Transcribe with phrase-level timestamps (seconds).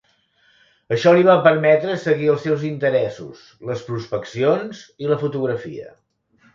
[0.95, 5.99] Això li va permetre seguir els seus interessos: les prospeccions i la fotografia.